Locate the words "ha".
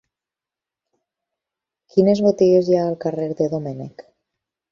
2.79-2.87